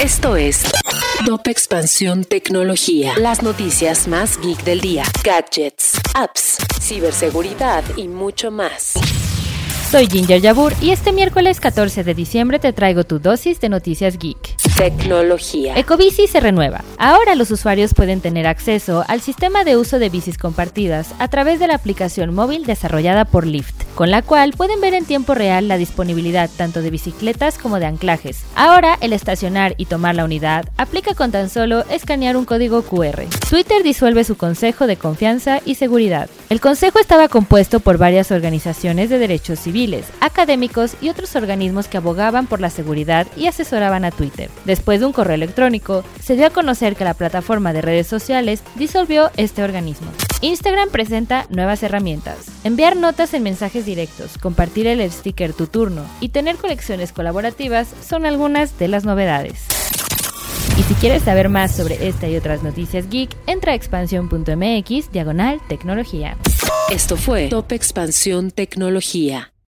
Esto 0.00 0.36
es 0.36 0.62
Top 1.26 1.48
Expansión 1.48 2.22
Tecnología. 2.22 3.14
Las 3.18 3.42
noticias 3.42 4.06
más 4.06 4.40
geek 4.40 4.62
del 4.62 4.80
día. 4.80 5.02
Gadgets, 5.24 6.00
apps, 6.14 6.58
ciberseguridad 6.80 7.82
y 7.96 8.06
mucho 8.06 8.52
más. 8.52 8.94
Soy 9.90 10.06
Ginger 10.06 10.40
Yabur 10.40 10.74
y 10.80 10.90
este 10.90 11.12
miércoles 11.12 11.58
14 11.58 12.04
de 12.04 12.14
diciembre 12.14 12.60
te 12.60 12.72
traigo 12.72 13.02
tu 13.02 13.18
dosis 13.18 13.58
de 13.58 13.68
noticias 13.68 14.16
geek. 14.18 14.56
Tecnología. 14.76 15.76
Ecobici 15.76 16.28
se 16.28 16.38
renueva. 16.38 16.84
Ahora 16.96 17.34
los 17.34 17.50
usuarios 17.50 17.94
pueden 17.94 18.20
tener 18.20 18.46
acceso 18.46 19.04
al 19.08 19.22
sistema 19.22 19.64
de 19.64 19.76
uso 19.76 19.98
de 19.98 20.08
bicis 20.08 20.38
compartidas 20.38 21.14
a 21.18 21.26
través 21.26 21.58
de 21.58 21.66
la 21.66 21.74
aplicación 21.74 22.32
móvil 22.32 22.64
desarrollada 22.64 23.24
por 23.24 23.44
Lyft, 23.44 23.87
con 23.98 24.12
la 24.12 24.22
cual 24.22 24.52
pueden 24.52 24.80
ver 24.80 24.94
en 24.94 25.04
tiempo 25.04 25.34
real 25.34 25.66
la 25.66 25.76
disponibilidad 25.76 26.48
tanto 26.56 26.82
de 26.82 26.90
bicicletas 26.90 27.58
como 27.58 27.80
de 27.80 27.86
anclajes. 27.86 28.44
Ahora 28.54 28.96
el 29.00 29.12
estacionar 29.12 29.74
y 29.76 29.86
tomar 29.86 30.14
la 30.14 30.24
unidad 30.24 30.66
aplica 30.76 31.14
con 31.14 31.32
tan 31.32 31.50
solo 31.50 31.84
escanear 31.90 32.36
un 32.36 32.44
código 32.44 32.82
QR. 32.82 33.24
Twitter 33.50 33.82
disuelve 33.82 34.22
su 34.22 34.36
Consejo 34.36 34.86
de 34.86 34.98
Confianza 34.98 35.60
y 35.64 35.74
Seguridad. 35.74 36.30
El 36.48 36.60
Consejo 36.60 37.00
estaba 37.00 37.26
compuesto 37.26 37.80
por 37.80 37.98
varias 37.98 38.30
organizaciones 38.30 39.10
de 39.10 39.18
derechos 39.18 39.58
civiles 39.58 40.06
académicos 40.20 40.94
y 41.00 41.08
otros 41.08 41.34
organismos 41.34 41.88
que 41.88 41.96
abogaban 41.96 42.46
por 42.46 42.60
la 42.60 42.70
seguridad 42.70 43.26
y 43.36 43.48
asesoraban 43.48 44.04
a 44.04 44.12
Twitter. 44.12 44.48
Después 44.64 45.00
de 45.00 45.06
un 45.06 45.12
correo 45.12 45.34
electrónico, 45.34 46.04
se 46.22 46.36
dio 46.36 46.46
a 46.46 46.50
conocer 46.50 46.94
que 46.94 47.02
la 47.02 47.14
plataforma 47.14 47.72
de 47.72 47.82
redes 47.82 48.06
sociales 48.06 48.62
disolvió 48.76 49.32
este 49.36 49.64
organismo. 49.64 50.06
Instagram 50.40 50.90
presenta 50.90 51.46
nuevas 51.50 51.82
herramientas. 51.82 52.36
Enviar 52.62 52.96
notas 52.96 53.34
en 53.34 53.42
mensajes 53.42 53.87
directos, 53.88 54.38
compartir 54.38 54.86
el 54.86 55.10
sticker 55.10 55.52
Tu 55.52 55.66
Turno 55.66 56.04
y 56.20 56.28
tener 56.28 56.56
colecciones 56.56 57.12
colaborativas 57.12 57.88
son 58.06 58.26
algunas 58.26 58.78
de 58.78 58.88
las 58.88 59.04
novedades. 59.04 59.66
Y 60.78 60.82
si 60.84 60.94
quieres 60.94 61.24
saber 61.24 61.48
más 61.48 61.74
sobre 61.74 62.06
esta 62.06 62.28
y 62.28 62.36
otras 62.36 62.62
noticias 62.62 63.08
geek, 63.08 63.30
entra 63.48 63.72
a 63.72 63.74
expansión.mx 63.74 65.10
diagonal 65.10 65.60
tecnología. 65.68 66.36
Esto 66.90 67.16
fue 67.16 67.48
Top 67.48 67.72
Expansión 67.72 68.52
Tecnología. 68.52 69.52